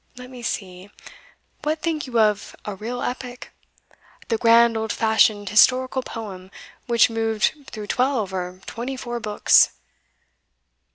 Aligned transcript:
Let 0.17 0.31
me 0.31 0.41
see: 0.41 0.89
What 1.61 1.83
think 1.83 2.07
you 2.07 2.19
of 2.19 2.55
a 2.65 2.73
real 2.75 3.03
epic? 3.03 3.51
the 4.29 4.39
grand 4.39 4.75
old 4.75 4.91
fashioned 4.91 5.49
historical 5.49 6.01
poem 6.01 6.49
which 6.87 7.11
moved 7.11 7.53
through 7.67 7.85
twelve 7.85 8.33
or 8.33 8.61
twenty 8.65 8.97
four 8.97 9.19
books. 9.19 9.73